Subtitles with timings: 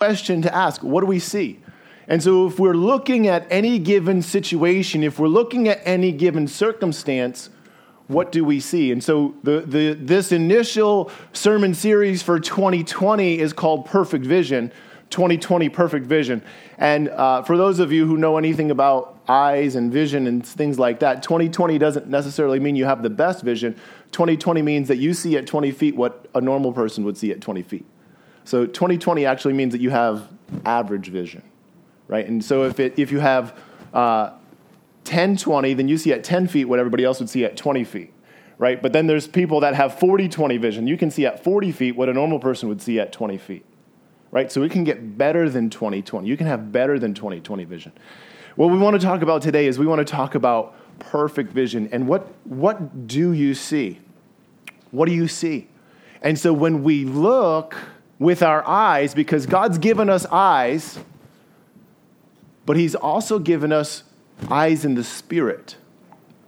[0.00, 1.60] question to ask what do we see?
[2.08, 6.48] And so, if we're looking at any given situation, if we're looking at any given
[6.48, 7.50] circumstance,
[8.06, 8.92] what do we see?
[8.92, 14.72] And so, the, the, this initial sermon series for 2020 is called Perfect Vision.
[15.10, 16.42] 2020 Perfect Vision.
[16.78, 20.78] And uh, for those of you who know anything about eyes and vision and things
[20.78, 23.74] like that, 2020 doesn't necessarily mean you have the best vision.
[24.12, 27.42] 2020 means that you see at 20 feet what a normal person would see at
[27.42, 27.84] 20 feet.
[28.44, 30.28] So 2020 actually means that you have
[30.64, 31.42] average vision,
[32.08, 32.26] right?
[32.26, 33.56] And so if, it, if you have
[33.92, 34.32] uh,
[35.04, 37.84] 10, 20, then you see at 10 feet what everybody else would see at 20
[37.84, 38.12] feet,
[38.58, 38.80] right?
[38.80, 40.86] But then there's people that have 40, 20 vision.
[40.86, 43.64] You can see at 40 feet what a normal person would see at 20 feet,
[44.30, 44.50] right?
[44.50, 46.26] So we can get better than 2020.
[46.26, 47.92] You can have better than 2020 vision.
[48.56, 51.88] What we want to talk about today is we want to talk about perfect vision.
[51.92, 54.00] And what, what do you see?
[54.90, 55.68] What do you see?
[56.22, 57.76] And so when we look
[58.20, 61.00] with our eyes, because God's given us eyes,
[62.66, 64.04] but He's also given us
[64.48, 65.76] eyes in the spirit.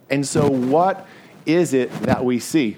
[0.09, 1.05] And so, what
[1.45, 2.77] is it that we see?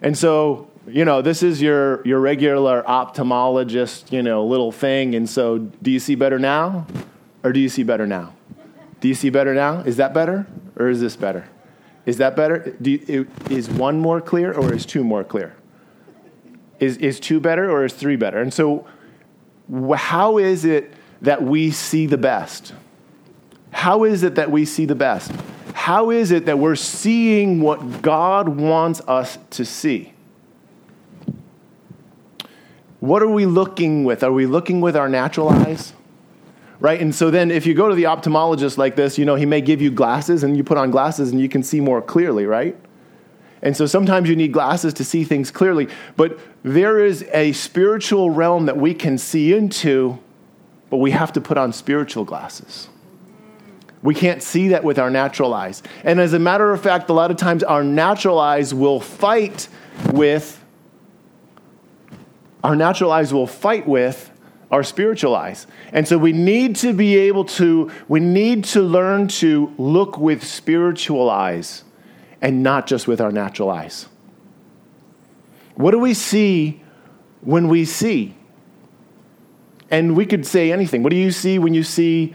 [0.00, 5.14] And so, you know, this is your, your regular ophthalmologist, you know, little thing.
[5.14, 6.86] And so, do you see better now
[7.42, 8.32] or do you see better now?
[9.00, 9.80] Do you see better now?
[9.80, 11.48] Is that better or is this better?
[12.04, 12.76] Is that better?
[12.80, 15.56] You, is one more clear or is two more clear?
[16.78, 18.40] Is, is two better or is three better?
[18.40, 18.86] And so,
[19.94, 22.74] how is it that we see the best?
[23.70, 25.32] How is it that we see the best?
[25.74, 30.12] How is it that we're seeing what God wants us to see?
[33.00, 34.24] What are we looking with?
[34.24, 35.92] Are we looking with our natural eyes?
[36.80, 37.00] Right?
[37.00, 39.60] And so then if you go to the ophthalmologist like this, you know, he may
[39.60, 42.76] give you glasses and you put on glasses and you can see more clearly, right?
[43.62, 48.30] And so sometimes you need glasses to see things clearly, but there is a spiritual
[48.30, 50.18] realm that we can see into,
[50.90, 52.88] but we have to put on spiritual glasses.
[54.02, 55.82] We can't see that with our natural eyes.
[56.04, 59.68] And as a matter of fact, a lot of times our natural eyes will fight
[60.12, 60.62] with
[62.66, 64.28] our natural eyes will fight with
[64.72, 65.68] our spiritual eyes.
[65.92, 70.44] And so we need to be able to we need to learn to look with
[70.44, 71.84] spiritual eyes
[72.40, 74.06] and not just with our natural eyes.
[75.74, 76.82] What do we see
[77.40, 78.34] when we see?
[79.90, 81.02] And we could say anything.
[81.02, 82.34] What do you see when you see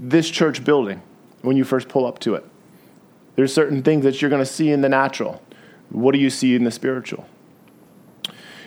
[0.00, 1.02] this church building
[1.42, 2.44] when you first pull up to it.
[3.36, 5.42] There's certain things that you're going to see in the natural.
[5.90, 7.26] What do you see in the spiritual?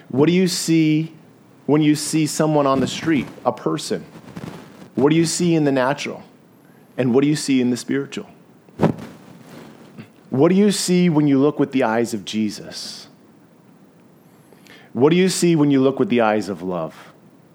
[0.10, 1.14] What do you see
[1.66, 4.06] when you see someone on the street, a person?
[4.96, 6.24] What do you see in the natural?
[6.98, 8.28] And what do you see in the spiritual?
[10.34, 13.08] What do you see when you look with the eyes of Jesus?
[14.92, 17.14] What do you see when you look with the eyes of love?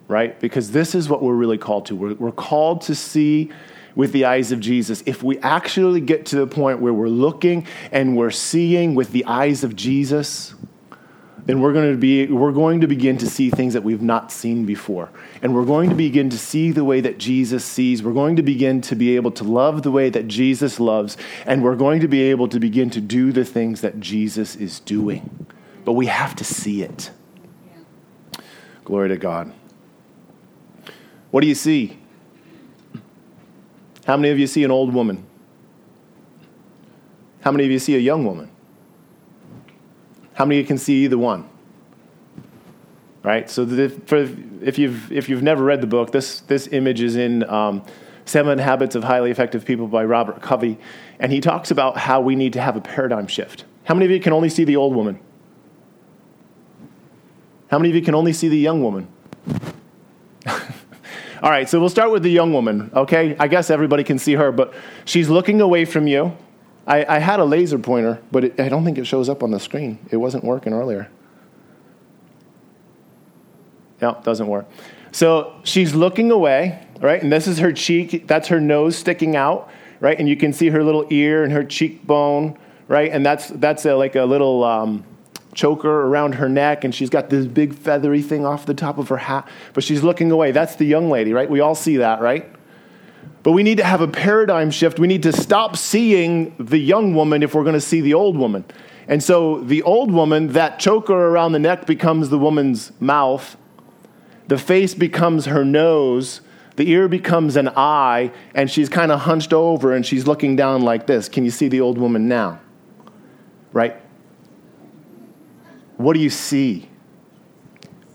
[0.08, 0.40] right?
[0.40, 1.94] Because this is what we're really called to.
[1.94, 3.52] We're, we're called to see
[3.94, 5.02] with the eyes of Jesus.
[5.06, 9.24] If we actually get to the point where we're looking and we're seeing with the
[9.26, 10.54] eyes of Jesus,
[11.48, 14.30] then we're going to be we're going to begin to see things that we've not
[14.30, 15.08] seen before.
[15.40, 18.02] And we're going to begin to see the way that Jesus sees.
[18.02, 21.16] We're going to begin to be able to love the way that Jesus loves,
[21.46, 24.80] and we're going to be able to begin to do the things that Jesus is
[24.80, 25.46] doing.
[25.86, 27.10] But we have to see it.
[28.84, 29.50] Glory to God.
[31.30, 31.98] What do you see?
[34.04, 35.24] How many of you see an old woman?
[37.40, 38.50] How many of you see a young woman?
[40.38, 41.48] How many of you can see either one?
[43.24, 43.50] Right?
[43.50, 44.18] So if, for,
[44.62, 47.84] if, you've, if you've never read the book, this, this image is in um,
[48.24, 50.78] Seven Habits of Highly Effective People by Robert Covey.
[51.18, 53.64] And he talks about how we need to have a paradigm shift.
[53.82, 55.18] How many of you can only see the old woman?
[57.68, 59.08] How many of you can only see the young woman?
[60.46, 63.36] All right, so we'll start with the young woman, okay?
[63.40, 64.72] I guess everybody can see her, but
[65.04, 66.36] she's looking away from you.
[66.88, 69.50] I, I had a laser pointer, but it, I don't think it shows up on
[69.50, 69.98] the screen.
[70.10, 71.10] It wasn't working earlier.
[74.00, 74.66] No, doesn't work.
[75.12, 77.22] So she's looking away, right?
[77.22, 78.26] And this is her cheek.
[78.26, 79.70] That's her nose sticking out,
[80.00, 80.18] right?
[80.18, 82.58] And you can see her little ear and her cheekbone,
[82.88, 83.12] right?
[83.12, 85.04] And that's that's a, like a little um,
[85.54, 89.08] choker around her neck and she's got this big feathery thing off the top of
[89.08, 90.52] her hat, but she's looking away.
[90.52, 91.50] That's the young lady, right?
[91.50, 92.48] We all see that, right?
[93.42, 94.98] But we need to have a paradigm shift.
[94.98, 98.36] We need to stop seeing the young woman if we're going to see the old
[98.36, 98.64] woman.
[99.06, 103.56] And so the old woman, that choker around the neck becomes the woman's mouth,
[104.48, 106.42] the face becomes her nose,
[106.76, 110.82] the ear becomes an eye, and she's kind of hunched over and she's looking down
[110.82, 111.28] like this.
[111.28, 112.60] Can you see the old woman now?
[113.72, 113.96] Right?
[115.96, 116.88] What do you see?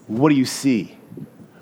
[0.07, 0.97] What do you see?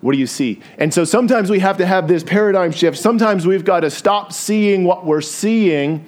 [0.01, 0.59] What do you see?
[0.77, 2.97] And so sometimes we have to have this paradigm shift.
[2.97, 6.05] Sometimes we've got to stop seeing what we're seeing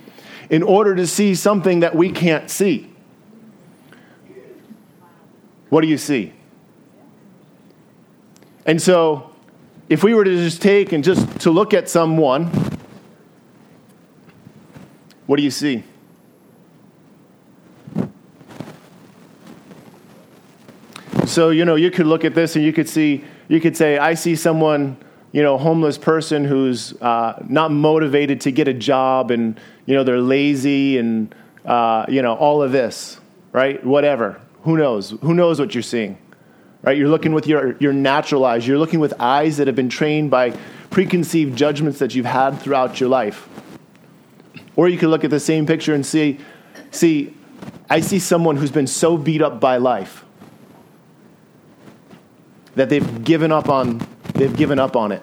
[0.49, 2.91] in order to see something that we can't see.
[5.69, 6.33] What do you see?
[8.65, 9.31] And so,
[9.89, 12.51] if we were to just take and just to look at someone,
[15.25, 15.83] what do you see?
[21.25, 23.97] So, you know, you could look at this and you could see, you could say,
[23.97, 24.97] I see someone,
[25.31, 30.03] you know, homeless person who's uh, not motivated to get a job and, you know,
[30.03, 31.33] they're lazy and,
[31.65, 33.19] uh, you know, all of this,
[33.51, 33.83] right?
[33.85, 34.39] Whatever.
[34.63, 35.11] Who knows?
[35.21, 36.17] Who knows what you're seeing?
[36.81, 36.97] Right?
[36.97, 38.67] You're looking with your, your natural eyes.
[38.67, 40.51] You're looking with eyes that have been trained by
[40.89, 43.47] preconceived judgments that you've had throughout your life.
[44.75, 46.39] Or you could look at the same picture and see,
[46.91, 47.35] see,
[47.89, 50.23] I see someone who's been so beat up by life
[52.75, 55.21] that they've given up on, they've given up on it.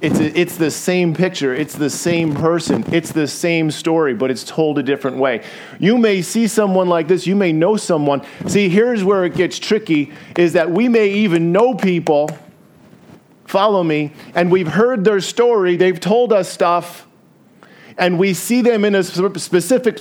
[0.00, 4.32] It's, a, it's the same picture, it's the same person, it's the same story, but
[4.32, 5.44] it's told a different way.
[5.78, 8.22] You may see someone like this, you may know someone.
[8.48, 12.36] See, here's where it gets tricky is that we may even know people,
[13.44, 17.06] follow me, and we've heard their story, they've told us stuff,
[17.96, 20.00] and we see them in a specific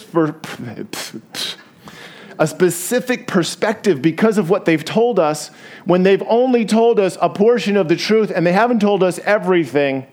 [2.42, 5.50] a specific perspective because of what they've told us
[5.86, 9.20] when they've only told us a portion of the truth and they haven't told us
[9.20, 10.08] everything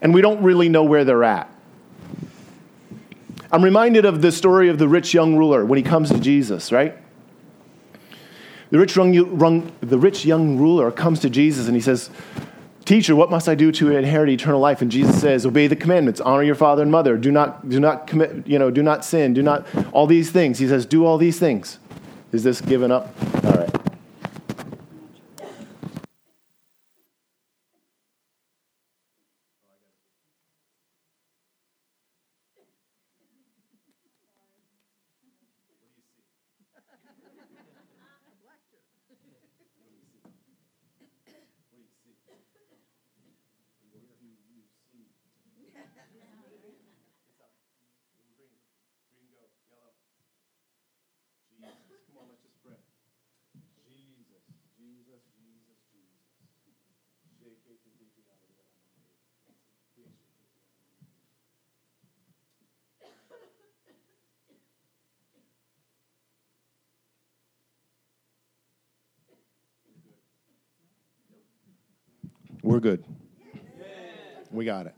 [0.00, 1.52] and we don't really know where they're at.
[3.50, 6.70] I'm reminded of the story of the rich young ruler when he comes to Jesus,
[6.70, 6.96] right?
[8.70, 12.08] The rich young, the rich young ruler comes to Jesus and he says,
[12.84, 14.82] Teacher, what must I do to inherit eternal life?
[14.82, 18.06] And Jesus says, Obey the commandments, honor your father and mother, do not, do not
[18.08, 20.58] commit, you know, do not sin, do not, all these things.
[20.58, 21.78] He says, Do all these things.
[22.32, 23.14] Is this given up?
[23.44, 23.72] All right.
[72.72, 73.04] We're good.
[74.50, 74.94] We got it.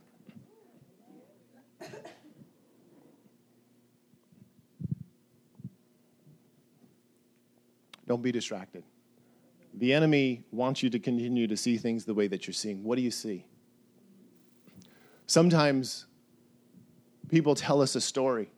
[8.06, 8.84] Don't be distracted.
[9.74, 12.84] The enemy wants you to continue to see things the way that you're seeing.
[12.84, 13.44] What do you see?
[15.26, 16.06] Sometimes
[17.28, 18.52] people tell us a story,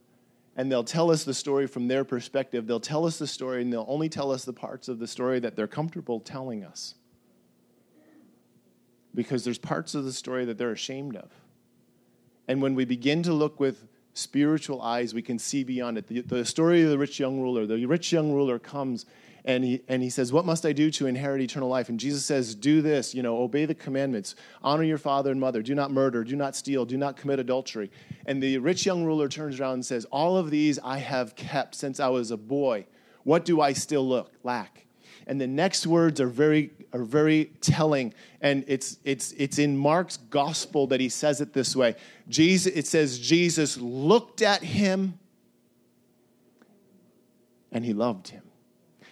[0.57, 2.67] and they'll tell us the story from their perspective.
[2.67, 5.41] They'll tell us the story, and they'll only tell us the parts of the story
[5.41, 6.97] that they're comfortable telling us
[9.17, 11.31] because there's parts of the story that they're ashamed of.
[12.47, 16.07] And when we begin to look with spiritual eyes, we can see beyond it.
[16.07, 19.07] The, the, story of the rich young ruler the rich young ruler comes
[19.45, 21.89] and he, and he says, What must I do to inherit eternal life?
[21.89, 25.63] And Jesus says, Do this, you know, obey the commandments, honor your father and mother,
[25.63, 27.91] do not murder, do not steal, do not commit adultery.
[28.27, 31.75] And the rich young ruler turns around and says, All of these I have kept
[31.75, 32.87] since I was a boy.
[33.23, 34.87] What do I still look, lack?
[35.27, 38.15] And the next words are very, are very telling.
[38.41, 41.97] And it's, it's, it's in Mark's gospel that he says it this way.
[42.29, 45.19] Jesus, it says, Jesus looked at him
[47.73, 48.43] and he loved him.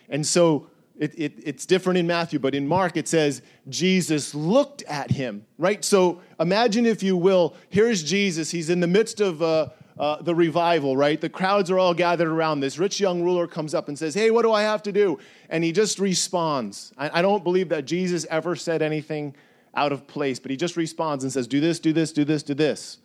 [0.09, 4.83] And so it, it, it's different in Matthew, but in Mark it says Jesus looked
[4.85, 5.85] at him, right?
[5.85, 8.51] So imagine, if you will, here's Jesus.
[8.51, 11.21] He's in the midst of uh, uh, the revival, right?
[11.21, 12.61] The crowds are all gathered around.
[12.61, 15.19] This rich young ruler comes up and says, Hey, what do I have to do?
[15.49, 16.93] And he just responds.
[16.99, 19.35] I, I don't believe that Jesus ever said anything
[19.75, 22.43] out of place, but he just responds and says, Do this, do this, do this,
[22.43, 22.99] do this.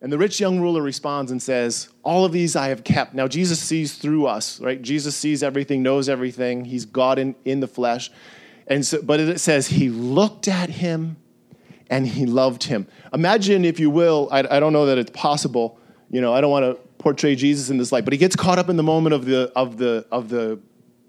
[0.00, 3.14] And the rich young ruler responds and says, All of these I have kept.
[3.14, 4.80] Now, Jesus sees through us, right?
[4.80, 6.64] Jesus sees everything, knows everything.
[6.64, 8.10] He's God in, in the flesh.
[8.66, 11.16] And so, but it says, He looked at him
[11.90, 12.86] and he loved him.
[13.12, 15.78] Imagine, if you will, I, I don't know that it's possible.
[16.10, 18.58] You know, I don't want to portray Jesus in this light, but he gets caught
[18.58, 20.60] up in the moment of the of the of the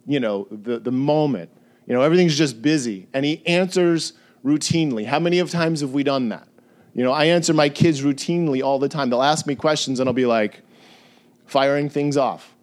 [0.05, 1.49] you know the the moment.
[1.87, 4.13] You know, everything's just busy, and he answers
[4.45, 5.05] routinely.
[5.05, 6.47] How many of times have we done that?
[6.93, 9.09] You know, I answer my kids routinely all the time.
[9.09, 10.61] They'll ask me questions, and I'll be like,
[11.45, 12.55] firing things off.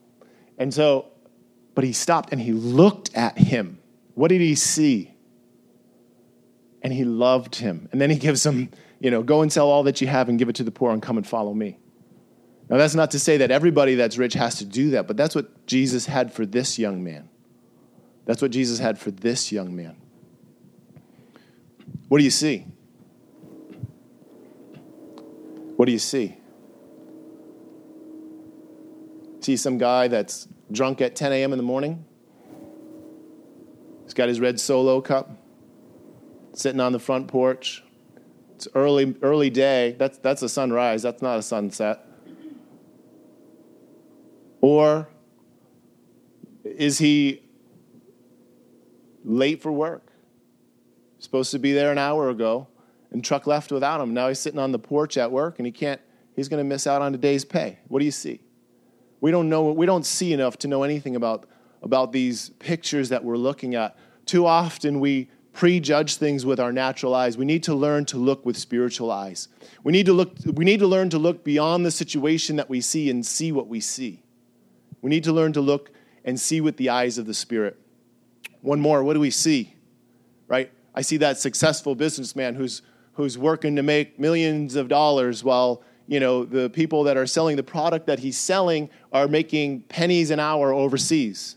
[0.59, 1.07] And so,
[1.75, 3.79] But he stopped and he looked at him.
[4.15, 5.13] What did he see?
[6.87, 7.89] And he loved him.
[7.91, 10.39] And then he gives him, you know, go and sell all that you have and
[10.39, 11.81] give it to the poor and come and follow me.
[12.69, 15.35] Now, that's not to say that everybody that's rich has to do that, but that's
[15.35, 17.29] what Jesus had for this young man.
[18.25, 19.97] That's what Jesus had for this young man.
[22.07, 22.69] What do you see?
[25.75, 26.37] What do you see?
[29.41, 31.53] See some guy that's drunk at 10 a.m.
[31.53, 32.05] in the morning?
[34.05, 35.37] He's got his red solo cup,
[36.57, 37.85] sitting on the front porch.
[38.55, 39.95] It's early, early day.
[39.99, 42.05] That's, that's a sunrise, that's not a sunset.
[44.63, 45.09] Or
[46.65, 47.43] is he
[49.23, 50.11] late for work?
[51.19, 52.69] Supposed to be there an hour ago,
[53.11, 54.15] and truck left without him.
[54.15, 56.01] Now he's sitting on the porch at work, and he can't.
[56.35, 57.79] He's going to miss out on a day's pay.
[57.89, 58.41] What do you see?
[59.21, 59.73] We don't know.
[59.73, 61.49] We don't see enough to know anything about
[61.83, 63.97] about these pictures that we're looking at.
[64.25, 67.39] Too often we prejudge things with our natural eyes.
[67.39, 69.49] We need to learn to look with spiritual eyes.
[69.83, 70.35] We need to look.
[70.45, 73.67] We need to learn to look beyond the situation that we see and see what
[73.67, 74.23] we see.
[75.01, 75.91] We need to learn to look
[76.27, 77.79] and see with the eyes of the Spirit.
[78.61, 79.75] One more, what do we see?
[80.47, 80.71] Right?
[80.95, 82.83] I see that successful businessman who's,
[83.15, 87.57] who's working to make millions of dollars while you know the people that are selling
[87.57, 91.57] the product that he's selling are making pennies an hour overseas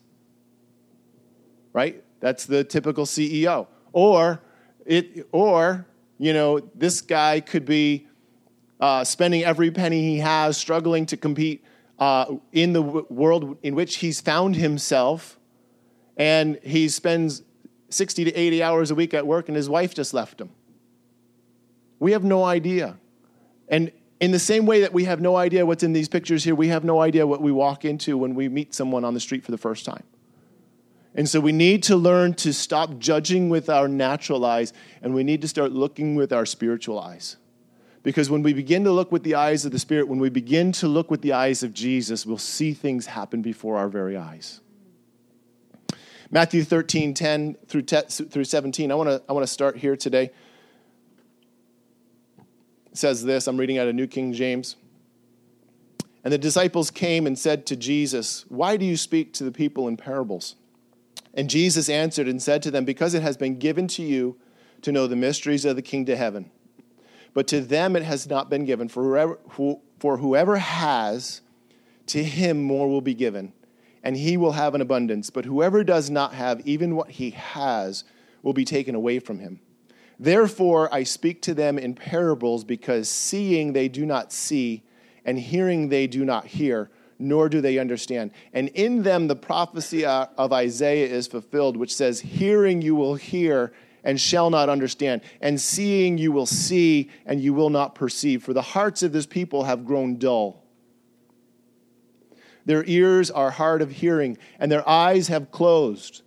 [1.72, 4.42] right that's the typical ceo or
[4.86, 5.86] it or
[6.18, 8.08] you know this guy could be
[8.80, 11.64] uh, spending every penny he has struggling to compete
[12.00, 15.38] uh, in the w- world in which he's found himself,
[16.18, 17.44] and he spends
[17.90, 20.50] 60 to 80 hours a week at work, and his wife just left him.
[22.00, 22.98] We have no idea.
[23.68, 26.56] And in the same way that we have no idea what's in these pictures here,
[26.56, 29.44] we have no idea what we walk into when we meet someone on the street
[29.44, 30.04] for the first time.
[31.20, 34.72] And so we need to learn to stop judging with our natural eyes,
[35.02, 37.36] and we need to start looking with our spiritual eyes.
[38.04, 40.72] Because when we begin to look with the eyes of the Spirit, when we begin
[40.72, 44.62] to look with the eyes of Jesus, we'll see things happen before our very eyes.
[46.32, 48.90] Matthew 13, 10 through, through 17.
[48.90, 50.32] I want to I wanna start here today.
[52.92, 54.78] It says this I'm reading out of New King James.
[56.24, 59.90] And the disciples came and said to Jesus, Why do you speak to the people
[59.90, 60.56] in parables?
[61.34, 64.38] And Jesus answered and said to them, Because it has been given to you
[64.82, 66.52] to know the mysteries of the kingdom of heaven
[67.34, 68.88] but to them it has not been given.
[68.88, 69.40] For whoever,
[70.00, 71.42] for whoever has,
[72.08, 73.54] to him more will be given,
[74.04, 75.30] and he will have an abundance.
[75.30, 78.04] But whoever does not have, even what he has,
[78.42, 79.60] will be taken away from him.
[80.18, 84.84] Therefore, I speak to them in parables, because seeing they do not see,
[85.24, 88.32] and hearing they do not hear, nor do they understand.
[88.54, 93.16] And in them the prophecy uh, of Isaiah is fulfilled, which says, Hearing you will
[93.16, 93.74] hear
[94.04, 98.54] and shall not understand, and seeing you will see and you will not perceive, for
[98.54, 100.64] the hearts of this people have grown dull.
[102.66, 106.22] Their ears are hard of hearing, and their eyes have closed,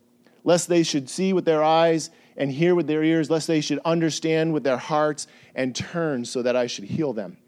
[0.45, 3.79] lest they should see with their eyes and hear with their ears, lest they should
[3.85, 7.39] understand with their hearts and turn so that I should heal them.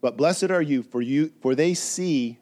[0.00, 2.38] But blessed are you, for you for they see.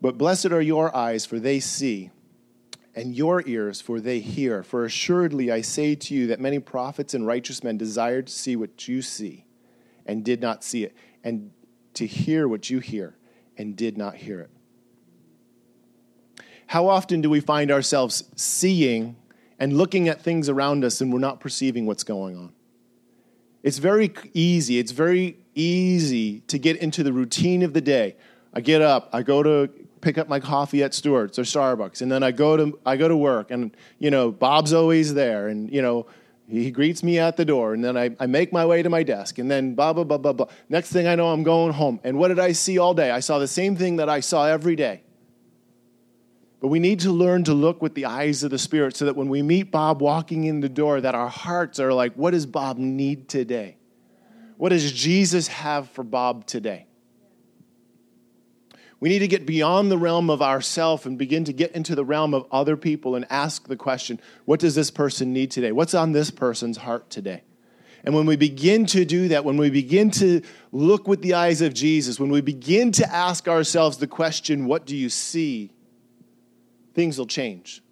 [0.00, 2.10] But blessed are your eyes, for they see
[2.94, 4.62] and your ears, for they hear.
[4.62, 8.56] For assuredly I say to you that many prophets and righteous men desired to see
[8.56, 9.44] what you see
[10.06, 11.50] and did not see it, and
[11.94, 13.16] to hear what you hear
[13.56, 14.50] and did not hear it.
[16.66, 19.16] How often do we find ourselves seeing
[19.58, 22.52] and looking at things around us and we're not perceiving what's going on?
[23.64, 24.78] It's very easy.
[24.78, 28.14] It's very easy to get into the routine of the day.
[28.52, 29.70] I get up, I go to
[30.02, 33.08] pick up my coffee at Stewart's or Starbucks, and then I go to I go
[33.08, 36.06] to work, and you know Bob's always there, and you know
[36.46, 39.02] he greets me at the door, and then I, I make my way to my
[39.02, 40.46] desk, and then blah blah blah blah blah.
[40.68, 43.10] Next thing I know, I'm going home, and what did I see all day?
[43.10, 45.02] I saw the same thing that I saw every day.
[46.64, 49.16] But we need to learn to look with the eyes of the Spirit so that
[49.16, 52.46] when we meet Bob walking in the door, that our hearts are like, what does
[52.46, 53.76] Bob need today?
[54.56, 56.86] What does Jesus have for Bob today?
[58.98, 62.02] We need to get beyond the realm of ourself and begin to get into the
[62.02, 65.70] realm of other people and ask the question what does this person need today?
[65.70, 67.42] What's on this person's heart today?
[68.04, 70.40] And when we begin to do that, when we begin to
[70.72, 74.86] look with the eyes of Jesus, when we begin to ask ourselves the question, What
[74.86, 75.73] do you see?
[76.94, 77.82] Things will change.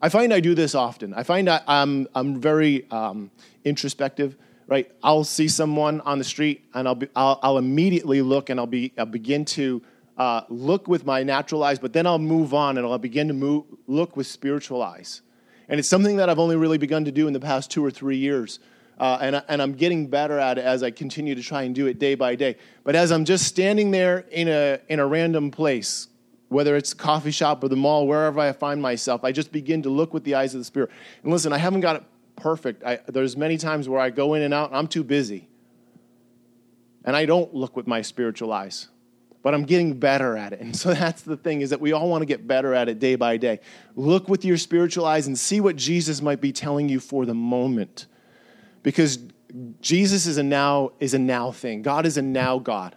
[0.00, 1.14] I find I do this often.
[1.14, 3.30] I find I, am I'm, I'm very um,
[3.64, 4.90] introspective right?
[5.02, 8.66] I'll see someone on the street and I'll, be, I'll, I'll immediately look and I'll,
[8.66, 9.82] be, I'll begin to
[10.16, 13.34] uh, look with my natural eyes, but then I'll move on and I'll begin to
[13.34, 15.22] move, look with spiritual eyes.
[15.68, 17.90] And it's something that I've only really begun to do in the past two or
[17.90, 18.58] three years.
[18.98, 21.86] Uh, and, and I'm getting better at it as I continue to try and do
[21.86, 22.56] it day by day.
[22.82, 26.08] But as I'm just standing there in a, in a random place,
[26.48, 29.90] whether it's coffee shop or the mall, wherever I find myself, I just begin to
[29.90, 30.90] look with the eyes of the Spirit.
[31.22, 32.04] And listen, I haven't got it
[32.36, 32.84] perfect.
[32.84, 35.48] I, there's many times where I go in and out and I'm too busy.
[37.04, 38.88] And I don't look with my spiritual eyes
[39.46, 40.60] but I'm getting better at it.
[40.66, 42.98] And so that's the thing is that we all want to get better at it
[42.98, 43.60] day by day.
[43.94, 47.32] Look with your spiritual eyes and see what Jesus might be telling you for the
[47.32, 48.06] moment.
[48.82, 49.20] Because
[49.80, 51.82] Jesus is a now is a now thing.
[51.82, 52.96] God is a now God.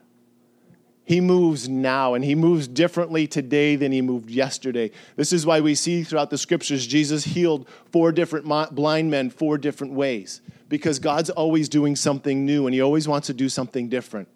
[1.10, 4.92] He moves now and he moves differently today than he moved yesterday.
[5.16, 9.58] This is why we see throughout the scriptures Jesus healed four different blind men four
[9.58, 13.90] different ways because God's always doing something new and he always wants to do something
[13.90, 14.28] different.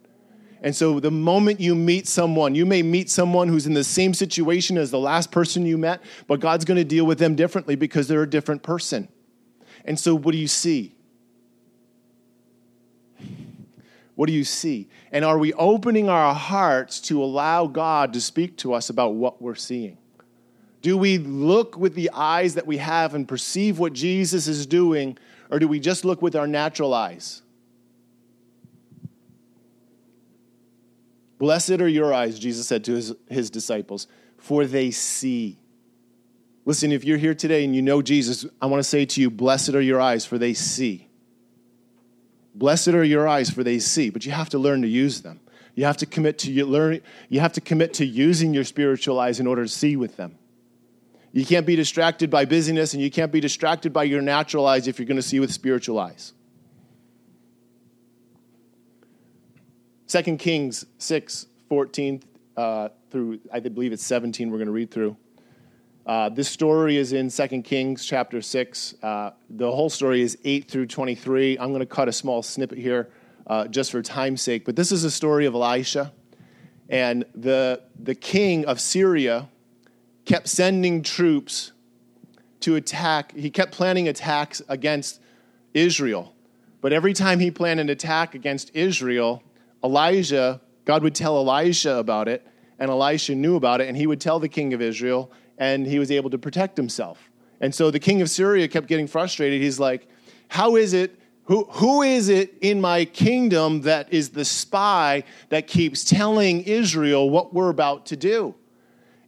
[0.64, 4.16] And so the moment you meet someone, you may meet someone who's in the same
[4.16, 7.76] situation as the last person you met, but God's going to deal with them differently
[7.76, 9.10] because they're a different person.
[9.86, 10.96] And so what do you see?
[14.16, 14.88] What do you see?
[15.12, 19.42] And are we opening our hearts to allow God to speak to us about what
[19.42, 19.98] we're seeing?
[20.82, 25.18] Do we look with the eyes that we have and perceive what Jesus is doing,
[25.50, 27.42] or do we just look with our natural eyes?
[31.40, 35.58] Blessed are your eyes, Jesus said to his, his disciples, for they see.
[36.66, 39.30] Listen, if you're here today and you know Jesus, I want to say to you,
[39.30, 41.10] blessed are your eyes, for they see.
[42.56, 45.40] Blessed are your eyes, for they see, but you have to learn to use them.
[45.76, 49.20] You have to commit to your learn, you have to commit to using your spiritual
[49.20, 50.38] eyes in order to see with them.
[51.32, 54.88] You can't be distracted by busyness, and you can't be distracted by your natural eyes
[54.88, 56.34] if you're going to see with spiritual eyes.
[60.08, 62.24] 2 Kings 6, 14
[62.56, 65.18] uh, through, I believe it's 17, we're going to read through.
[66.06, 68.96] Uh, this story is in 2 Kings chapter 6.
[69.02, 71.58] Uh, the whole story is 8 through 23.
[71.58, 73.10] I'm going to cut a small snippet here
[73.48, 74.66] uh, just for time's sake.
[74.66, 76.12] But this is a story of Elisha.
[76.90, 79.48] And the, the king of Syria
[80.26, 81.72] kept sending troops
[82.62, 83.34] to attack.
[83.34, 85.22] He kept planning attacks against
[85.74, 86.36] Israel.
[86.82, 89.42] But every time he planned an attack against Israel,
[89.82, 92.46] Elijah, God would tell Elisha about it,
[92.78, 96.00] and Elisha knew about it, and he would tell the king of Israel, and he
[96.00, 97.30] was able to protect himself.
[97.62, 99.62] And so the king of Syria kept getting frustrated.
[99.62, 100.08] He's like,
[100.50, 101.20] How is it?
[101.46, 107.30] Who, who is it in my kingdom that is the spy that keeps telling Israel
[107.30, 108.56] what we're about to do?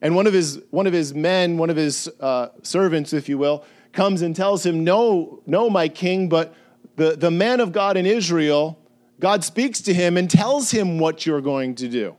[0.02, 3.38] And one of his, one of his men, one of his uh, servants, if you
[3.38, 6.54] will, comes and tells him, No, no, my king, but
[6.96, 8.80] the, the man of God in Israel
[9.20, 12.16] God speaks to him and tells him what you're going to do.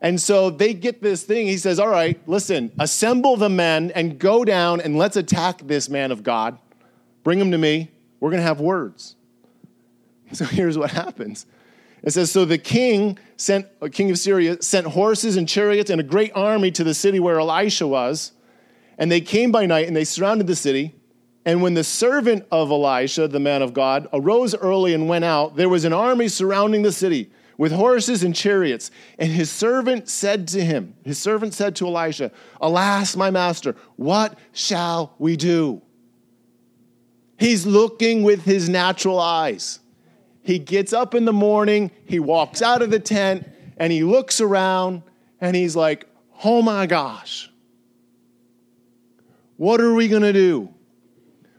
[0.00, 1.46] And so they get this thing.
[1.46, 5.88] He says, All right, listen, assemble the men and go down and let's attack this
[5.88, 6.58] man of God.
[7.24, 7.90] Bring him to me.
[8.20, 9.14] We're going to have words.
[10.34, 11.46] So here's what happens.
[12.02, 16.02] It says, So the king sent, uh, king of Syria, sent horses and chariots and
[16.02, 18.32] a great army to the city where Elisha was.
[18.98, 20.94] And they came by night and they surrounded the city.
[21.46, 25.56] And when the servant of Elisha, the man of God, arose early and went out,
[25.56, 28.90] there was an army surrounding the city with horses and chariots.
[29.18, 32.30] And his servant said to him, his servant said to Elisha,
[32.62, 35.82] Alas, my master, what shall we do?
[37.36, 39.80] He's looking with his natural eyes.
[40.40, 44.40] He gets up in the morning, he walks out of the tent, and he looks
[44.40, 45.02] around,
[45.40, 46.06] and he's like,
[46.42, 47.50] Oh my gosh,
[49.56, 50.72] what are we to do?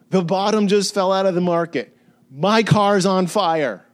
[0.10, 1.96] The bottom just fell out of the market.
[2.32, 3.86] My car's on fire.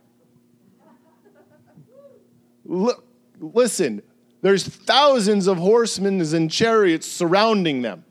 [2.65, 3.05] Look,
[3.39, 4.01] listen,
[4.41, 8.03] there's thousands of horsemen and chariots surrounding them.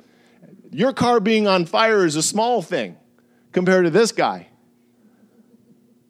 [0.71, 2.97] Your car being on fire is a small thing
[3.53, 4.49] compared to this guy.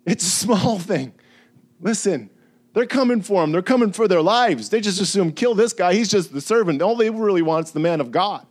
[0.06, 1.14] It's a small thing.
[1.80, 2.30] Listen,
[2.72, 3.52] they're coming for him.
[3.52, 4.68] They're coming for their lives.
[4.68, 5.94] They just assume kill this guy.
[5.94, 6.82] He's just the servant.
[6.82, 8.46] All they really want is the man of God.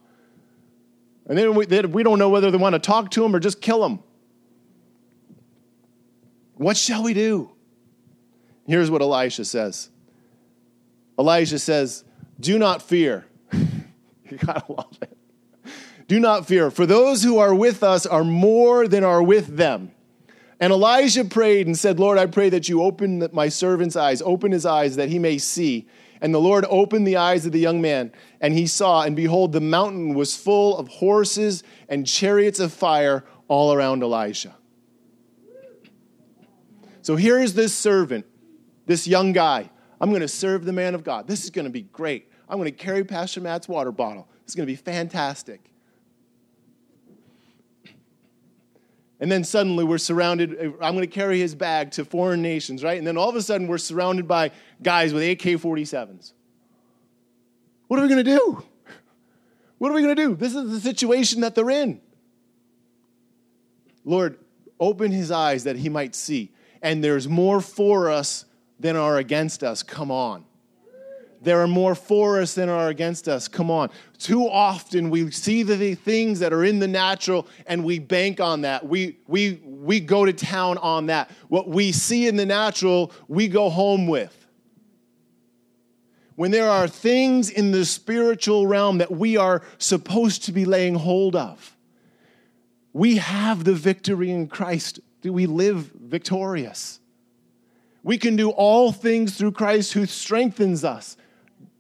[1.25, 3.39] And then we, then we don't know whether they want to talk to him or
[3.39, 3.99] just kill him.
[6.55, 7.52] What shall we do?
[8.65, 9.89] Here's what Elisha says
[11.19, 12.03] Elijah says,
[12.39, 13.25] Do not fear.
[13.53, 15.17] you gotta love it.
[16.07, 19.91] Do not fear, for those who are with us are more than are with them.
[20.59, 24.51] And Elijah prayed and said, Lord, I pray that you open my servant's eyes, open
[24.51, 25.87] his eyes that he may see.
[26.21, 29.51] And the Lord opened the eyes of the young man, and he saw, and behold,
[29.51, 34.55] the mountain was full of horses and chariots of fire all around Elisha.
[37.01, 38.25] So here is this servant,
[38.85, 39.69] this young guy.
[40.01, 41.27] I'm going to serve the man of God.
[41.27, 42.29] This is going to be great.
[42.49, 44.27] I'm going to carry Pastor Matt's water bottle.
[44.43, 45.71] It's going to be fantastic.
[49.19, 50.57] And then suddenly we're surrounded.
[50.59, 52.97] Uh, I'm going to carry his bag to foreign nations, right?
[52.97, 56.33] And then all of a sudden we're surrounded by guys with AK 47s.
[57.87, 58.63] What are we going to do?
[59.77, 60.35] What are we going to do?
[60.35, 62.01] This is the situation that they're in.
[64.03, 64.39] Lord,
[64.79, 66.51] open his eyes that he might see.
[66.81, 68.45] And there's more for us
[68.83, 69.81] than are against us.
[69.81, 70.43] Come on.
[71.41, 73.47] There are more for us than are against us.
[73.47, 73.89] Come on.
[74.17, 78.61] Too often we see the things that are in the natural and we bank on
[78.61, 78.85] that.
[78.85, 81.31] We, we, we go to town on that.
[81.47, 84.37] What we see in the natural, we go home with.
[86.35, 90.95] When there are things in the spiritual realm that we are supposed to be laying
[90.95, 91.75] hold of,
[92.91, 94.99] we have the victory in Christ.
[95.21, 96.99] Do we live victorious?
[98.03, 101.15] We can do all things through Christ who strengthens us.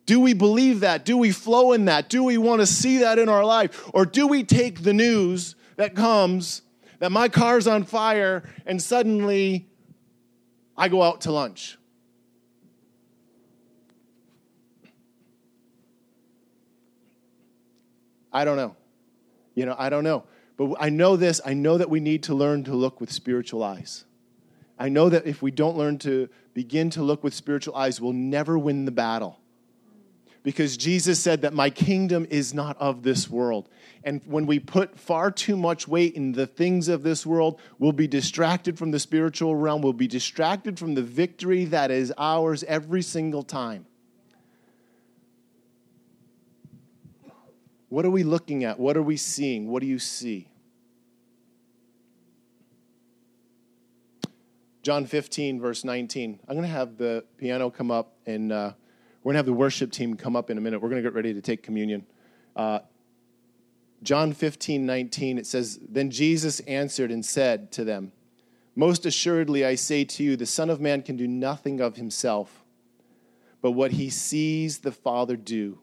[0.05, 1.05] Do we believe that?
[1.05, 2.09] Do we flow in that?
[2.09, 3.89] Do we want to see that in our life?
[3.93, 6.61] Or do we take the news that comes
[6.99, 9.67] that my car's on fire and suddenly
[10.77, 11.77] I go out to lunch?
[18.31, 18.75] I don't know.
[19.55, 20.23] You know, I don't know.
[20.57, 23.63] But I know this I know that we need to learn to look with spiritual
[23.63, 24.05] eyes.
[24.79, 28.13] I know that if we don't learn to begin to look with spiritual eyes, we'll
[28.13, 29.39] never win the battle
[30.43, 33.69] because Jesus said that my kingdom is not of this world.
[34.03, 37.93] And when we put far too much weight in the things of this world, we'll
[37.93, 42.63] be distracted from the spiritual realm, we'll be distracted from the victory that is ours
[42.65, 43.85] every single time.
[47.87, 48.79] What are we looking at?
[48.79, 49.69] What are we seeing?
[49.69, 50.47] What do you see?
[54.83, 56.41] John 15, verse 19.
[56.45, 58.73] I'm going to have the piano come up and uh,
[59.23, 60.81] we're going to have the worship team come up in a minute.
[60.81, 62.05] We're going to get ready to take communion.
[62.53, 62.79] Uh,
[64.03, 68.11] John 15, 19, it says, Then Jesus answered and said to them,
[68.75, 72.65] Most assuredly I say to you, the Son of Man can do nothing of himself,
[73.61, 75.79] but what he sees the Father do.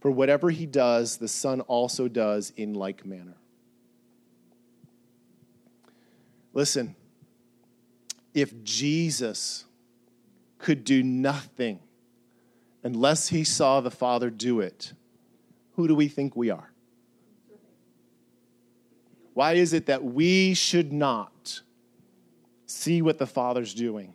[0.00, 3.36] For whatever he does, the Son also does in like manner.
[6.52, 6.96] Listen,
[8.34, 9.64] if Jesus
[10.58, 11.78] could do nothing
[12.82, 14.92] unless he saw the Father do it,
[15.76, 16.70] who do we think we are?
[19.32, 21.62] Why is it that we should not
[22.66, 24.14] see what the Father's doing?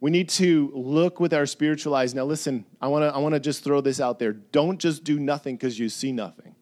[0.00, 2.14] We need to look with our spiritual eyes.
[2.14, 4.32] Now, listen, I want to I wanna just throw this out there.
[4.32, 6.54] Don't just do nothing because you see nothing.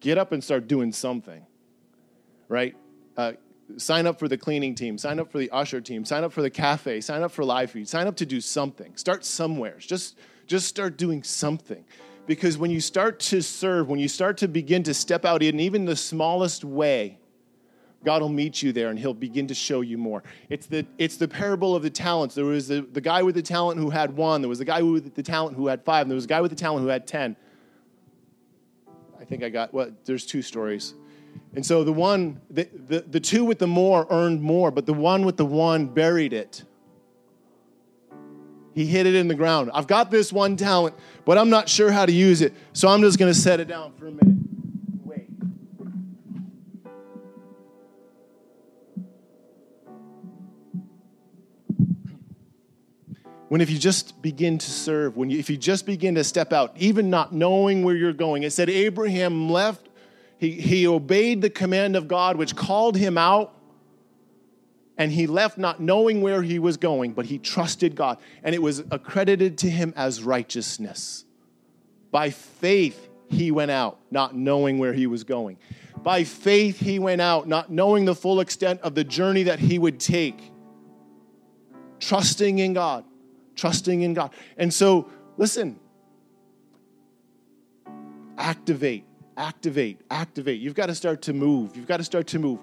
[0.00, 1.46] Get up and start doing something,
[2.48, 2.76] right?
[3.16, 3.34] Uh,
[3.76, 6.42] sign up for the cleaning team, sign up for the usher team, sign up for
[6.42, 8.96] the cafe, sign up for live feed, sign up to do something.
[8.96, 9.76] Start somewhere.
[9.78, 11.84] Just, just start doing something.
[12.26, 15.60] Because when you start to serve, when you start to begin to step out in
[15.60, 17.18] even the smallest way,
[18.04, 20.22] God will meet you there and he'll begin to show you more.
[20.50, 22.34] It's the, it's the parable of the talents.
[22.34, 24.82] There was the, the guy with the talent who had one, there was the guy
[24.82, 26.88] with the talent who had five, and there was a guy with the talent who
[26.88, 27.36] had ten.
[29.18, 30.94] I think I got, well, there's two stories.
[31.54, 34.94] And so the one, the, the, the two with the more earned more, but the
[34.94, 36.64] one with the one buried it.
[38.74, 39.70] He hid it in the ground.
[39.72, 42.52] I've got this one talent, but I'm not sure how to use it.
[42.72, 44.36] So I'm just going to set it down for a minute.
[45.04, 45.28] Wait.
[53.48, 56.52] When if you just begin to serve, when you, if you just begin to step
[56.52, 59.83] out, even not knowing where you're going, it said Abraham left
[60.44, 63.54] he, he obeyed the command of God, which called him out,
[64.98, 68.62] and he left not knowing where he was going, but he trusted God, and it
[68.62, 71.24] was accredited to him as righteousness.
[72.10, 75.56] By faith, he went out, not knowing where he was going.
[76.02, 79.78] By faith, he went out, not knowing the full extent of the journey that he
[79.78, 80.52] would take.
[82.00, 83.04] Trusting in God,
[83.56, 84.30] trusting in God.
[84.58, 85.80] And so, listen,
[88.36, 90.60] activate activate, activate.
[90.60, 91.76] You've got to start to move.
[91.76, 92.60] You've got to start to move.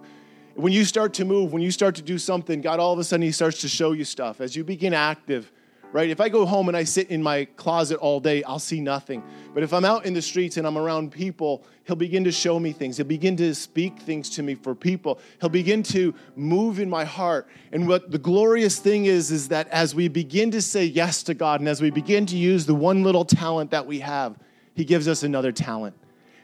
[0.56, 3.04] When you start to move, when you start to do something, God all of a
[3.04, 4.42] sudden He starts to show you stuff.
[4.42, 5.52] As you begin active,
[5.94, 6.10] right?
[6.10, 9.24] If I go home and I sit in my closet all day, I'll see nothing.
[9.54, 12.60] But if I'm out in the streets and I'm around people, He'll begin to show
[12.60, 12.98] me things.
[12.98, 15.20] He'll begin to speak things to me for people.
[15.40, 17.48] He'll begin to move in my heart.
[17.72, 21.34] And what the glorious thing is, is that as we begin to say yes to
[21.34, 24.38] God and as we begin to use the one little talent that we have,
[24.74, 25.96] He gives us another talent.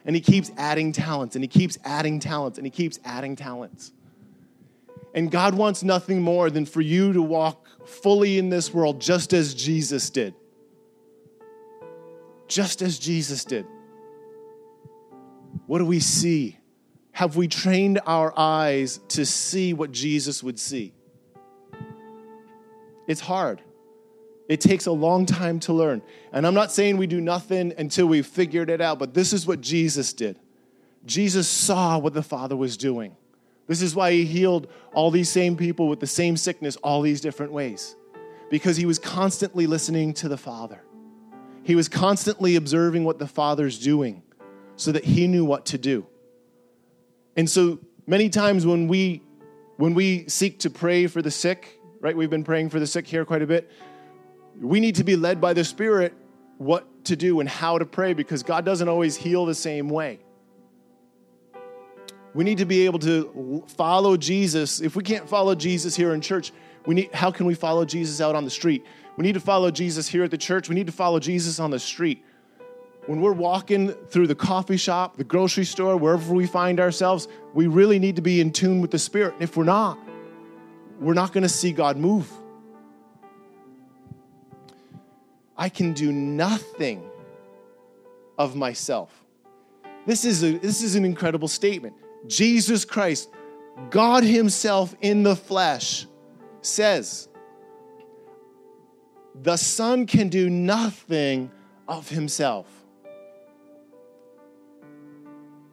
[0.07, 3.91] And he keeps adding talents and he keeps adding talents and he keeps adding talents.
[5.13, 9.33] And God wants nothing more than for you to walk fully in this world just
[9.33, 10.33] as Jesus did.
[12.47, 13.65] Just as Jesus did.
[15.65, 16.57] What do we see?
[17.11, 20.93] Have we trained our eyes to see what Jesus would see?
[23.07, 23.61] It's hard.
[24.47, 26.01] It takes a long time to learn.
[26.31, 29.45] And I'm not saying we do nothing until we've figured it out, but this is
[29.45, 30.37] what Jesus did.
[31.05, 33.15] Jesus saw what the Father was doing.
[33.67, 37.19] This is why he healed all these same people with the same sickness all these
[37.19, 37.95] different ways.
[38.49, 40.81] Because he was constantly listening to the Father.
[41.63, 44.23] He was constantly observing what the Father's doing
[44.77, 46.07] so that he knew what to do.
[47.35, 49.21] And so many times when we
[49.75, 52.17] when we seek to pray for the sick, right?
[52.17, 53.69] We've been praying for the sick here quite a bit.
[54.59, 56.13] We need to be led by the Spirit
[56.57, 60.19] what to do and how to pray because God doesn't always heal the same way.
[62.33, 64.79] We need to be able to follow Jesus.
[64.81, 66.51] If we can't follow Jesus here in church,
[66.85, 68.85] we need how can we follow Jesus out on the street?
[69.17, 70.69] We need to follow Jesus here at the church.
[70.69, 72.23] We need to follow Jesus on the street.
[73.07, 77.67] When we're walking through the coffee shop, the grocery store, wherever we find ourselves, we
[77.67, 79.33] really need to be in tune with the Spirit.
[79.35, 79.97] And if we're not,
[80.99, 82.29] we're not going to see God move.
[85.57, 87.09] I can do nothing
[88.37, 89.11] of myself.
[90.05, 91.95] This is, a, this is an incredible statement.
[92.27, 93.29] Jesus Christ,
[93.89, 96.05] God Himself in the flesh,
[96.61, 97.27] says,
[99.41, 101.51] The Son can do nothing
[101.87, 102.67] of Himself.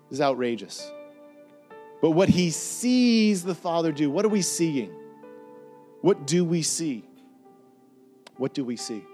[0.08, 0.90] This is outrageous.
[2.00, 4.92] But what He sees the Father do, what are we seeing?
[6.00, 7.04] What do we see?
[8.36, 9.04] What do we see?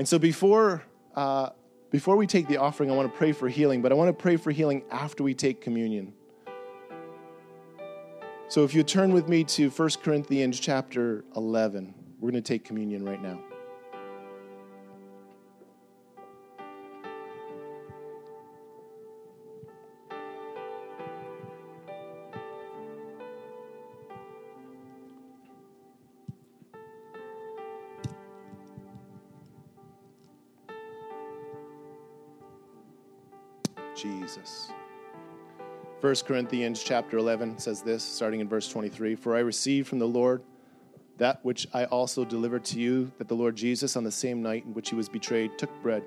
[0.00, 0.82] And so before,
[1.14, 1.50] uh,
[1.90, 4.14] before we take the offering, I want to pray for healing, but I want to
[4.14, 6.14] pray for healing after we take communion.
[8.48, 12.64] So if you turn with me to 1 Corinthians chapter 11, we're going to take
[12.64, 13.40] communion right now.
[36.00, 40.08] 1 Corinthians chapter 11 says this, starting in verse 23 For I received from the
[40.08, 40.42] Lord
[41.18, 44.64] that which I also delivered to you, that the Lord Jesus, on the same night
[44.64, 46.02] in which he was betrayed, took bread.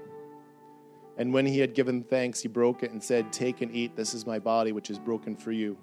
[1.20, 4.16] And when he had given thanks, he broke it and said, Take and eat, this
[4.16, 5.78] is my body, which is broken for you.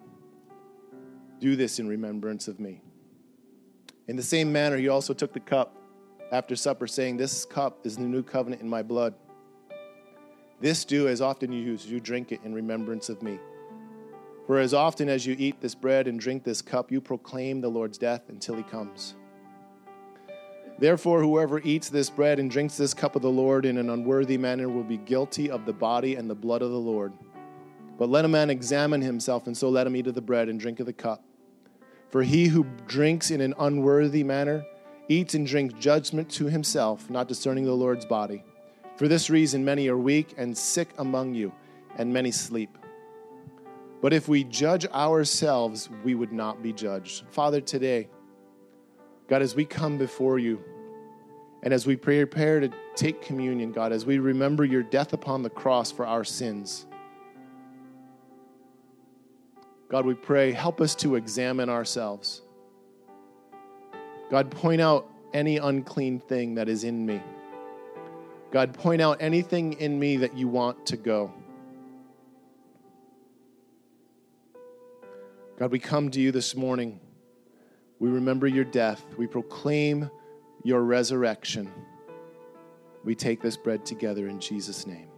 [1.39, 2.83] Do this in remembrance of me.
[4.09, 5.77] In the same manner, he also took the cup
[6.33, 9.15] after supper, saying, This cup is the new covenant in my blood.
[10.61, 13.39] This do as often you use, you drink it in remembrance of me.
[14.51, 17.69] For as often as you eat this bread and drink this cup, you proclaim the
[17.69, 19.15] Lord's death until he comes.
[20.77, 24.37] Therefore, whoever eats this bread and drinks this cup of the Lord in an unworthy
[24.37, 27.13] manner will be guilty of the body and the blood of the Lord.
[27.97, 30.59] But let a man examine himself, and so let him eat of the bread and
[30.59, 31.23] drink of the cup.
[32.09, 34.65] For he who drinks in an unworthy manner
[35.09, 38.43] eats and drinks judgment to himself, not discerning the Lord's body.
[38.97, 41.53] For this reason, many are weak and sick among you,
[41.99, 42.77] and many sleep.
[44.01, 47.25] But if we judge ourselves, we would not be judged.
[47.31, 48.09] Father, today,
[49.29, 50.63] God, as we come before you,
[51.63, 55.51] and as we prepare to take communion, God, as we remember your death upon the
[55.51, 56.87] cross for our sins,
[59.91, 62.43] God, we pray, help us to examine ourselves.
[64.31, 67.21] God, point out any unclean thing that is in me.
[68.53, 71.33] God, point out anything in me that you want to go.
[75.61, 76.99] God, we come to you this morning.
[77.99, 79.05] We remember your death.
[79.19, 80.11] We proclaim
[80.65, 81.71] your resurrection.
[83.05, 85.10] We take this bread together in Jesus' name.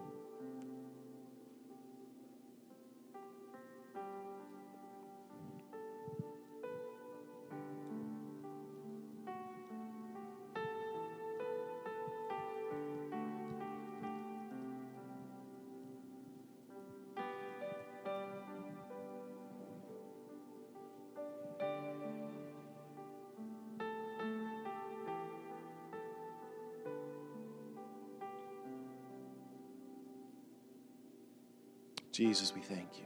[32.32, 33.04] Jesus, we thank you.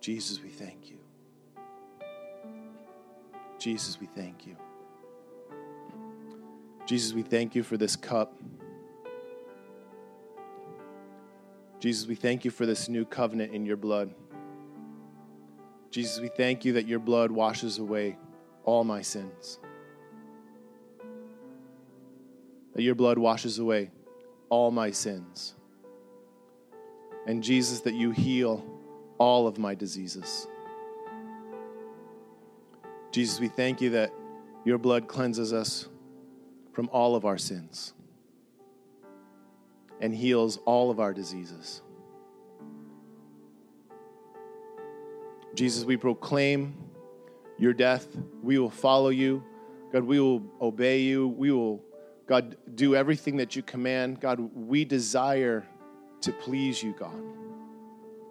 [0.00, 0.98] Jesus, we thank you.
[3.56, 4.56] Jesus, we thank you.
[6.84, 8.36] Jesus, we thank you for this cup.
[11.78, 14.12] Jesus, we thank you for this new covenant in your blood.
[15.92, 18.18] Jesus, we thank you that your blood washes away
[18.64, 19.60] all my sins.
[22.74, 23.92] That your blood washes away
[24.48, 25.54] all my sins.
[27.26, 28.64] And Jesus, that you heal
[29.18, 30.48] all of my diseases.
[33.12, 34.12] Jesus, we thank you that
[34.64, 35.88] your blood cleanses us
[36.72, 37.92] from all of our sins
[40.00, 41.82] and heals all of our diseases.
[45.54, 46.74] Jesus, we proclaim
[47.58, 48.06] your death.
[48.42, 49.44] We will follow you.
[49.92, 51.28] God, we will obey you.
[51.28, 51.82] We will,
[52.26, 54.20] God, do everything that you command.
[54.20, 55.64] God, we desire
[56.22, 57.22] to please you, God.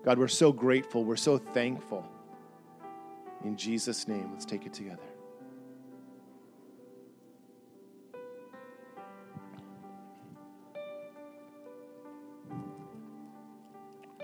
[0.04, 1.04] God, we're so grateful.
[1.04, 2.06] We're so thankful.
[3.44, 5.02] In Jesus' name, let's take it together.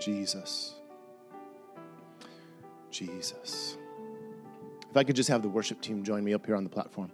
[0.00, 0.74] Jesus.
[2.90, 3.76] Jesus.
[4.90, 7.10] If I could just have the worship team join me up here on the platform.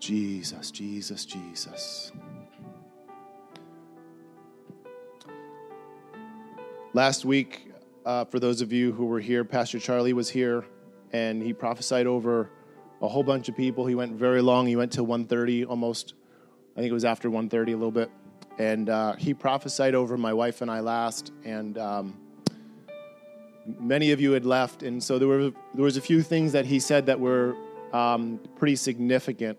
[0.00, 2.10] Jesus, Jesus, Jesus.
[6.94, 7.70] Last week,
[8.06, 10.64] uh, for those of you who were here, Pastor Charlie was here,
[11.12, 12.50] and he prophesied over
[13.02, 13.84] a whole bunch of people.
[13.84, 14.66] He went very long.
[14.66, 16.14] He went till 1.30 almost.
[16.76, 18.10] I think it was after 1.30 a little bit.
[18.58, 22.18] And uh, he prophesied over my wife and I last, and um,
[23.78, 24.82] many of you had left.
[24.82, 27.54] And so there, were, there was a few things that he said that were
[27.92, 29.58] um, pretty significant.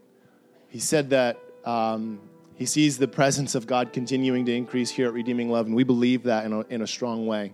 [0.72, 2.22] He said that um,
[2.56, 5.84] he sees the presence of God continuing to increase here at Redeeming Love, and we
[5.84, 7.54] believe that in a, in a strong way.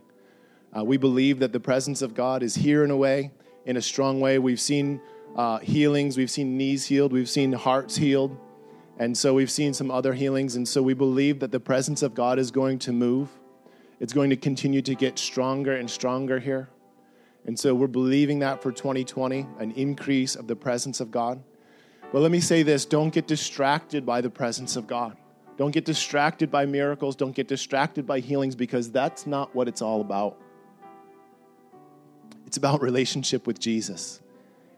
[0.77, 3.31] Uh, we believe that the presence of God is here in a way,
[3.65, 4.37] in a strong way.
[4.37, 5.01] We've seen
[5.35, 8.37] uh, healings, we've seen knees healed, we've seen hearts healed,
[8.99, 10.55] and so we've seen some other healings.
[10.55, 13.29] And so we believe that the presence of God is going to move.
[13.99, 16.69] It's going to continue to get stronger and stronger here.
[17.47, 21.41] And so we're believing that for 2020, an increase of the presence of God.
[22.11, 25.17] But let me say this don't get distracted by the presence of God.
[25.57, 27.15] Don't get distracted by miracles.
[27.15, 30.37] Don't get distracted by healings because that's not what it's all about.
[32.45, 34.21] It's about relationship with Jesus,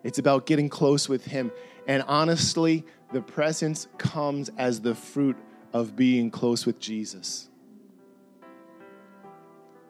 [0.04, 1.52] it's about getting close with Him.
[1.88, 5.38] And honestly, the presence comes as the fruit
[5.74, 7.50] of being close with Jesus.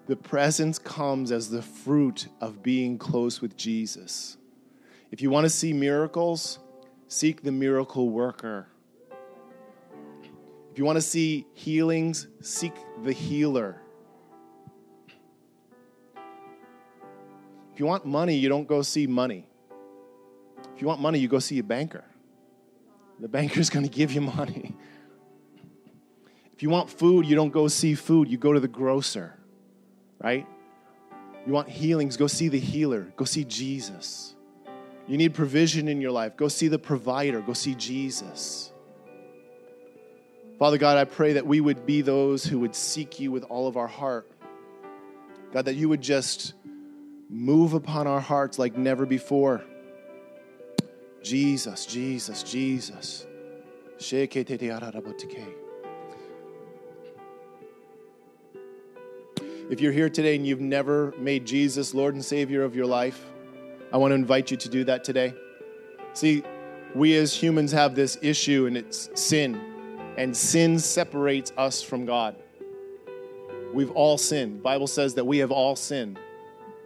[0.08, 4.38] The presence comes as the fruit of being close with Jesus.
[5.12, 6.60] If you want to see miracles,
[7.10, 8.68] seek the miracle worker.
[10.72, 13.82] If you want to see healings, seek the healer.
[17.74, 19.48] If you want money, you don't go see money.
[20.76, 22.06] If you want money, you go see a banker.
[23.20, 24.76] The banker's going to give you money.
[26.54, 29.40] If you want food, you don't go see food, you go to the grocer,
[30.22, 30.46] right?
[31.48, 34.36] You want healings, go see the healer, go see Jesus.
[35.10, 36.38] You need provision in your life.
[36.38, 37.42] Go see the provider.
[37.42, 38.72] Go see Jesus.
[40.60, 43.68] Father God, I pray that we would be those who would seek you with all
[43.68, 44.30] of our heart.
[45.52, 46.54] God, that you would just
[47.28, 49.64] move upon our hearts like never before.
[51.24, 53.26] Jesus, Jesus, Jesus.
[59.72, 63.26] If you're here today and you've never made Jesus Lord and Savior of your life,
[63.92, 65.34] I want to invite you to do that today.
[66.14, 66.44] See,
[66.96, 69.60] we as humans have this issue, and it's sin.
[70.18, 72.36] And sin separates us from God.
[73.74, 74.64] We've all sinned.
[74.64, 76.20] Bible says that we have all sinned.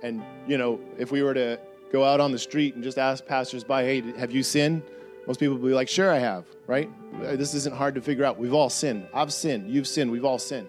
[0.01, 1.59] And, you know, if we were to
[1.91, 4.81] go out on the street and just ask passersby, hey, have you sinned?
[5.25, 6.89] Most people would be like, sure, I have, right?
[7.37, 8.37] This isn't hard to figure out.
[8.37, 9.07] We've all sinned.
[9.13, 9.69] I've sinned.
[9.69, 10.11] You've sinned.
[10.11, 10.67] We've all sinned.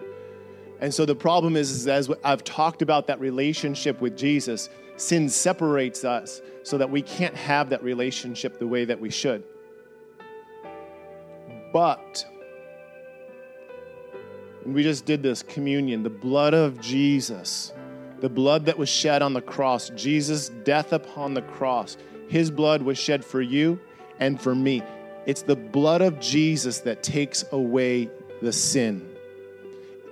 [0.80, 5.28] And so the problem is, is as I've talked about that relationship with Jesus, sin
[5.28, 9.44] separates us so that we can't have that relationship the way that we should.
[11.72, 12.24] But,
[14.64, 17.72] we just did this communion, the blood of Jesus,
[18.20, 21.96] the blood that was shed on the cross, Jesus' death upon the cross,
[22.28, 23.78] his blood was shed for you
[24.18, 24.82] and for me.
[25.26, 28.10] It's the blood of Jesus that takes away
[28.40, 29.13] the sin.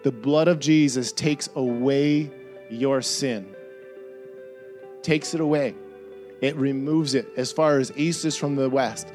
[0.02, 2.30] The blood of Jesus takes away
[2.70, 3.54] your sin
[5.02, 5.74] takes it away.
[6.40, 9.08] It removes it as far as east is from the west.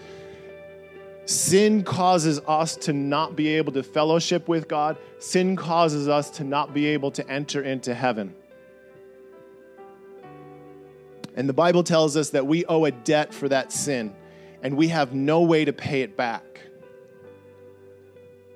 [1.26, 4.98] Sin causes us to not be able to fellowship with God.
[5.20, 8.34] Sin causes us to not be able to enter into heaven.
[11.36, 14.16] And the Bible tells us that we owe a debt for that sin,
[14.64, 16.62] and we have no way to pay it back.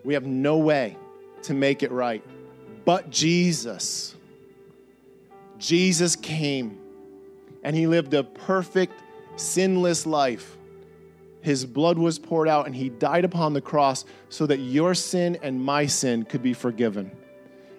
[0.03, 0.97] We have no way
[1.43, 2.23] to make it right.
[2.85, 4.15] But Jesus,
[5.57, 6.79] Jesus came
[7.63, 8.93] and he lived a perfect,
[9.35, 10.57] sinless life.
[11.41, 15.37] His blood was poured out and he died upon the cross so that your sin
[15.41, 17.11] and my sin could be forgiven.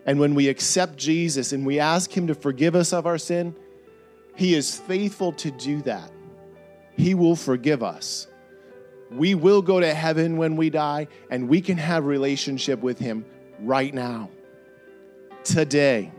[0.05, 3.55] And when we accept Jesus and we ask him to forgive us of our sin,
[4.35, 6.11] he is faithful to do that.
[6.97, 8.27] He will forgive us.
[9.11, 13.25] We will go to heaven when we die and we can have relationship with him
[13.63, 14.31] right now.
[15.45, 16.13] Today.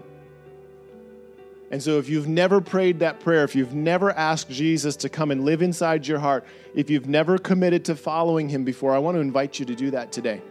[1.72, 5.32] And so, if you've never prayed that prayer, if you've never asked Jesus to come
[5.32, 9.16] and live inside your heart, if you've never committed to following him before, I want
[9.16, 10.42] to invite you to do that today.